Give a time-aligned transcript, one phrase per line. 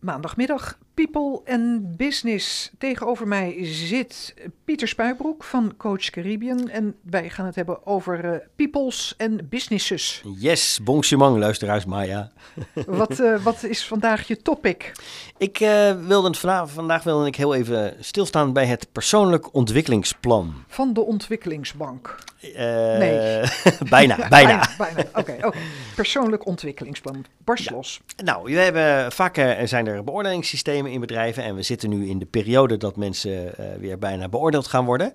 [0.00, 2.70] maandagmiddag People and Business.
[2.78, 4.34] Tegenover mij zit
[4.64, 6.68] Pieter Spuibroek van Coach Caribbean.
[6.68, 10.22] En wij gaan het hebben over uh, peoples en businesses.
[10.38, 12.30] Yes, bongsemang, luisteraars Maya.
[12.86, 14.92] wat, uh, wat is vandaag je topic?
[15.38, 20.54] Ik uh, wilde het vandaag, vandaag wilde ik heel even stilstaan bij het persoonlijk ontwikkelingsplan.
[20.66, 22.18] Van de ontwikkelingsbank?
[22.40, 23.40] nee.
[23.88, 24.68] bijna, bijna.
[24.78, 25.52] bijna, Oké, okay,
[25.94, 27.24] persoonlijk ontwikkelingsplan.
[27.44, 28.00] Barst los.
[28.24, 31.42] Nou, we hebben, vaak zijn er beoordelingssystemen in bedrijven.
[31.42, 35.12] En we zitten nu in de periode dat mensen uh, weer bijna beoordeeld gaan worden.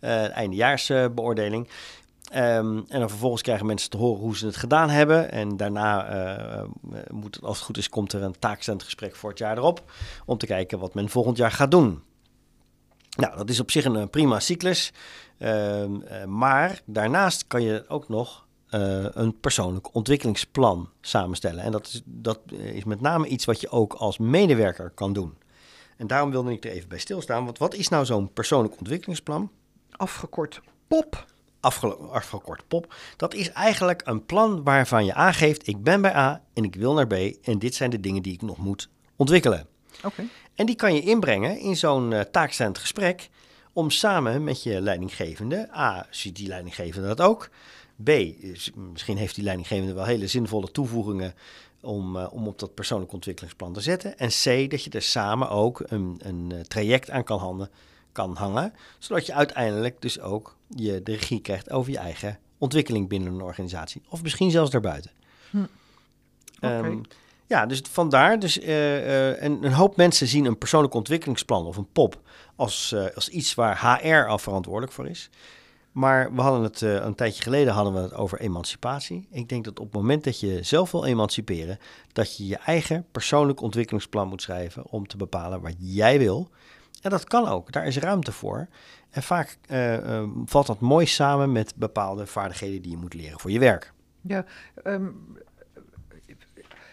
[0.00, 1.68] Uh, eindejaarsbeoordeling.
[2.34, 5.30] Um, en dan vervolgens krijgen mensen te horen hoe ze het gedaan hebben.
[5.30, 6.62] En daarna uh,
[7.10, 9.92] moet, als het goed is, komt er een taakstellend voor het jaar erop.
[10.26, 12.02] Om te kijken wat men volgend jaar gaat doen.
[13.16, 14.92] Nou, dat is op zich een prima cyclus.
[15.38, 15.84] Uh,
[16.26, 21.64] maar daarnaast kan je ook nog uh, een persoonlijk ontwikkelingsplan samenstellen.
[21.64, 25.34] En dat is, dat is met name iets wat je ook als medewerker kan doen.
[25.96, 27.44] En daarom wilde ik er even bij stilstaan.
[27.44, 29.50] Want wat is nou zo'n persoonlijk ontwikkelingsplan?
[29.90, 31.26] Afgekort POP.
[32.10, 32.94] afgekort POP.
[33.16, 36.94] Dat is eigenlijk een plan waarvan je aangeeft: ik ben bij A en ik wil
[36.94, 37.12] naar B.
[37.42, 39.66] En dit zijn de dingen die ik nog moet ontwikkelen.
[40.02, 40.22] Oké.
[40.54, 43.30] En die kan je inbrengen in zo'n uh, taakstellend gesprek.
[43.72, 47.50] Om samen met je leidinggevende, A, ziet die leidinggevende dat ook.
[48.04, 48.10] B,
[48.74, 51.34] misschien heeft die leidinggevende wel hele zinvolle toevoegingen
[51.80, 54.18] om, uh, om op dat persoonlijk ontwikkelingsplan te zetten.
[54.18, 57.70] En C, dat je er samen ook een, een uh, traject aan kan, handen,
[58.12, 63.08] kan hangen, zodat je uiteindelijk dus ook je de regie krijgt over je eigen ontwikkeling
[63.08, 64.02] binnen een organisatie.
[64.08, 65.10] Of misschien zelfs daarbuiten.
[65.50, 65.64] Hm.
[66.56, 66.78] Okay.
[66.78, 67.00] Um, ehm,
[67.52, 68.38] ja, dus vandaar.
[68.38, 72.20] Dus, uh, een, een, hoop mensen zien een persoonlijk ontwikkelingsplan of een POP
[72.56, 75.30] als, als iets waar HR al verantwoordelijk voor is.
[75.92, 79.28] Maar we hadden het een tijdje geleden hadden we het over emancipatie.
[79.30, 81.78] Ik denk dat op het moment dat je zelf wil emanciperen,
[82.12, 86.50] dat je je eigen persoonlijk ontwikkelingsplan moet schrijven om te bepalen wat jij wil.
[87.02, 88.68] En dat kan ook, daar is ruimte voor.
[89.10, 93.50] En vaak uh, valt dat mooi samen met bepaalde vaardigheden die je moet leren voor
[93.50, 93.92] je werk.
[94.20, 94.44] Ja,
[94.84, 95.36] um,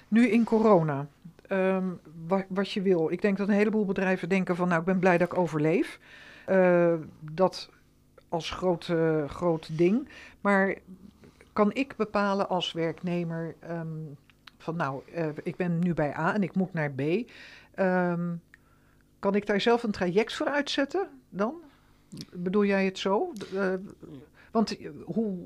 [0.09, 1.07] nu in corona,
[1.49, 3.11] um, wat, wat, je wil.
[3.11, 5.99] Ik denk dat een heleboel bedrijven denken van, nou, ik ben blij dat ik overleef.
[7.31, 7.69] dat
[8.29, 10.09] als groot, uh, groot ding.
[10.41, 10.75] Maar
[11.53, 14.17] kan ik bepalen als werknemer um,
[14.57, 17.01] van nou, uh, ik ben nu bij A en ik moet naar B.
[17.79, 18.41] Um,
[19.19, 21.55] kan ik daar zelf een traject voor uitzetten dan?
[22.33, 23.33] Bedoel jij het zo?
[24.51, 25.37] Want hoe,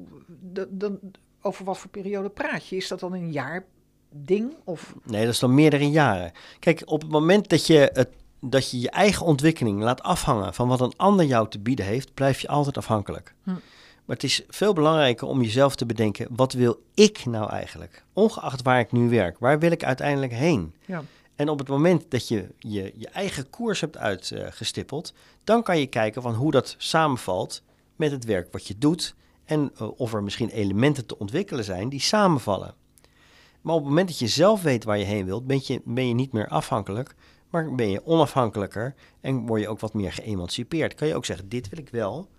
[0.69, 1.00] dan,
[1.41, 2.75] over wat voor periode praat je?
[2.75, 3.66] Is dat dan een jaar
[4.13, 4.53] ding?
[4.63, 4.94] Of?
[5.03, 6.31] Nee, dat is dan meerdere jaren.
[6.59, 8.09] Kijk, op het moment dat je het
[8.46, 12.13] dat je je eigen ontwikkeling laat afhangen van wat een ander jou te bieden heeft,
[12.13, 13.34] blijf je altijd afhankelijk.
[13.44, 13.50] Hm.
[14.06, 18.03] Maar het is veel belangrijker om jezelf te bedenken: wat wil ik nou eigenlijk?
[18.13, 20.74] Ongeacht waar ik nu werk, waar wil ik uiteindelijk heen?
[20.85, 21.03] Ja.
[21.35, 25.13] En op het moment dat je je, je eigen koers hebt uitgestippeld,
[25.44, 27.62] dan kan je kijken van hoe dat samenvalt
[27.95, 31.90] met het werk wat je doet en uh, of er misschien elementen te ontwikkelen zijn
[31.90, 32.74] die samenvallen.
[33.63, 36.07] Maar op het moment dat je zelf weet waar je heen wilt, ben je, ben
[36.07, 37.16] je niet meer afhankelijk
[37.53, 40.94] maar ben je onafhankelijker en word je ook wat meer geëmancipeerd.
[40.94, 42.29] Kan je ook zeggen, dit wil ik wel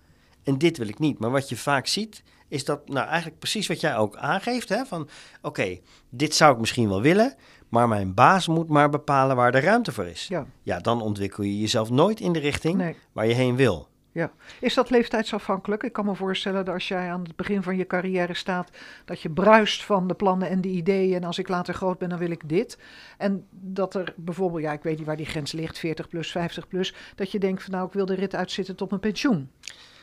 [0.42, 1.18] en dit wil ik niet.
[1.18, 4.68] Maar wat je vaak ziet, is dat nou eigenlijk precies wat jij ook aangeeft.
[4.68, 4.84] Hè?
[4.84, 5.08] Van
[5.42, 5.78] oké,
[6.10, 7.34] dit zou ik misschien wel willen,
[7.68, 10.26] maar mijn baas moet maar bepalen waar de ruimte voor is.
[10.28, 13.88] Ja, ja dan ontwikkel je jezelf nooit in de richting waar je heen wil.
[14.14, 15.82] Ja, is dat leeftijdsafhankelijk?
[15.82, 18.70] Ik kan me voorstellen dat als jij aan het begin van je carrière staat,
[19.04, 21.14] dat je bruist van de plannen en de ideeën.
[21.14, 22.78] En als ik later groot ben, dan wil ik dit.
[23.18, 26.68] En dat er bijvoorbeeld, ja, ik weet niet waar die grens ligt, 40 plus, 50
[26.68, 29.50] plus, dat je denkt van nou, ik wil de rit uitzitten tot mijn pensioen.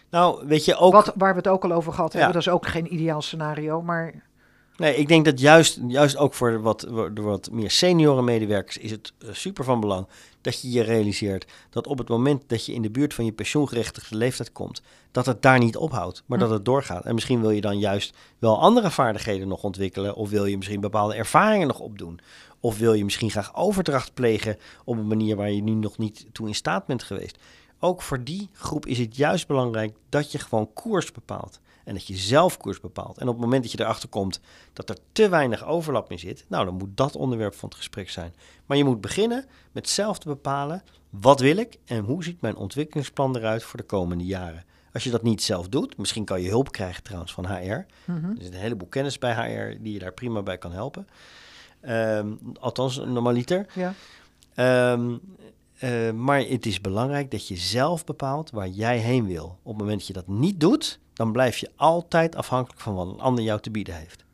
[0.09, 0.93] Nou, weet je ook.
[0.93, 3.81] Wat, waar we het ook al over gehad hebben, dat is ook geen ideaal scenario,
[3.81, 4.29] maar.
[4.81, 9.13] Nee, ik denk dat juist, juist ook voor wat, wat meer senioren medewerkers is het
[9.17, 10.07] eh, super van belang
[10.41, 13.31] dat je je realiseert dat op het moment dat je in de buurt van je
[13.31, 14.81] pensioengerechtigde leeftijd komt,
[15.11, 16.53] dat het daar niet ophoudt, maar dat hm.
[16.53, 17.05] het doorgaat.
[17.05, 20.81] En misschien wil je dan juist wel andere vaardigheden nog ontwikkelen, of wil je misschien
[20.81, 22.19] bepaalde ervaringen nog opdoen,
[22.59, 26.25] of wil je misschien graag overdracht plegen op een manier waar je nu nog niet
[26.31, 27.37] toe in staat bent geweest.
[27.83, 31.59] Ook voor die groep is het juist belangrijk dat je gewoon koers bepaalt.
[31.83, 33.17] En dat je zelf koers bepaalt.
[33.17, 34.39] En op het moment dat je erachter komt
[34.73, 38.09] dat er te weinig overlap in zit, nou dan moet dat onderwerp van het gesprek
[38.09, 38.33] zijn.
[38.65, 42.55] Maar je moet beginnen met zelf te bepalen, wat wil ik en hoe ziet mijn
[42.55, 44.65] ontwikkelingsplan eruit voor de komende jaren.
[44.93, 47.85] Als je dat niet zelf doet, misschien kan je hulp krijgen trouwens van HR.
[48.05, 51.07] Mm Er is een heleboel kennis bij HR die je daar prima bij kan helpen.
[51.89, 53.65] Um, althans, normaliter.
[53.73, 53.93] Ja.
[54.93, 55.21] Um,
[55.83, 59.45] uh, maar het is belangrijk dat je zelf bepaalt waar jij heen wil.
[59.63, 63.07] Op het moment dat je dat niet doet, dan blijf je altijd afhankelijk van wat
[63.07, 64.25] een ander jou te bieden heeft.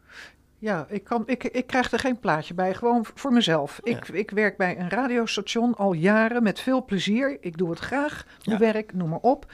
[0.60, 3.80] Ja, ik, kan, ik, ik krijg er geen plaatje bij, gewoon voor mezelf.
[3.84, 3.92] Ja.
[3.98, 7.38] Ik, ik werk bij een radiostation al jaren met veel plezier.
[7.42, 8.72] Ik doe het graag, mijn Ja.
[8.74, 9.52] werk, noem maar op.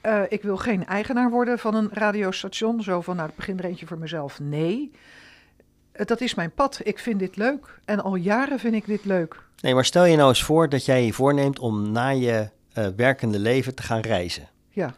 [0.00, 2.82] Eh, ik wil geen eigenaar worden van een radiostation.
[2.82, 4.40] Zo van, nou, ik begin er eentje voor mezelf.
[4.40, 4.98] Nee, Eh,
[5.92, 6.80] dat is mijn pad.
[6.82, 7.80] Ik vind dit leuk.
[7.84, 9.42] En al jaren vind ik dit leuk.
[9.60, 12.86] Nee, maar stel je nou eens voor dat jij je voorneemt om na je eh,
[12.96, 14.48] werkende leven te gaan reizen.
[14.68, 14.94] Ja,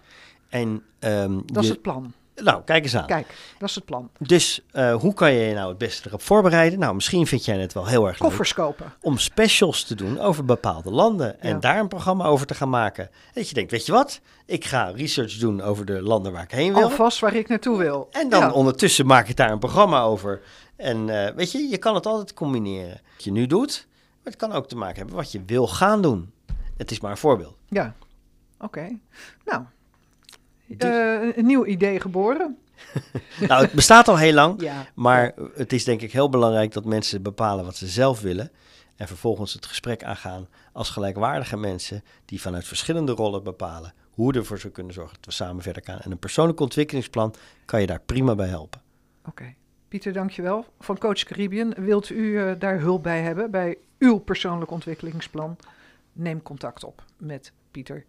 [0.49, 2.12] En ehm, dat is het plan.
[2.34, 3.06] Nou, kijk eens aan.
[3.06, 3.26] Kijk,
[3.58, 4.11] dat is het plan.
[4.19, 6.79] Dus eh, hoe kan je je nou het beste erop voorbereiden?
[6.79, 8.93] Nou, misschien vind jij het wel heel erg leuk Koffers kopen.
[9.00, 11.58] om specials te doen over bepaalde landen en Ja.
[11.58, 13.11] daar een programma over te gaan maken.
[13.34, 14.20] Dat je denkt, weet je wat?
[14.46, 16.82] Ik ga research doen over de landen waar ik heen wil.
[16.82, 18.08] Alvast waar ik naartoe wil.
[18.11, 18.52] En dan Ja.
[18.52, 20.43] ondertussen maak ik daar een programma over.
[20.76, 23.00] En eh, weet je, je kan het altijd combineren.
[23.14, 26.02] Wat je nu doet, maar het kan ook te maken hebben wat je wil gaan
[26.02, 26.32] doen.
[26.76, 27.56] Het is maar een voorbeeld.
[27.69, 27.94] Ja,
[28.61, 28.99] oké.
[29.44, 29.62] Nou,
[30.79, 32.59] Dus- eh, een nieuw idee geboren.
[33.49, 34.61] nou, het bestaat al heel lang.
[34.61, 34.87] Ja.
[34.95, 38.51] Maar het is denk ik heel belangrijk dat mensen bepalen wat ze zelf willen.
[38.97, 44.39] En vervolgens het gesprek aangaan als gelijkwaardige mensen die vanuit verschillende rollen bepalen hoe we
[44.39, 46.01] ervoor zou kunnen zorgen dat we samen verder gaan.
[46.01, 47.35] En een persoonlijk ontwikkelingsplan
[47.65, 48.81] kan je daar prima bij helpen.
[49.29, 49.55] Oké.
[49.89, 50.67] Pieter, dankjewel.
[50.81, 51.75] Van Coach Caribbean.
[51.77, 55.57] Wilt u eh, daar hulp bij hebben bij uw persoonlijk ontwikkelingsplan?
[56.13, 58.05] Neem contact op met Pieter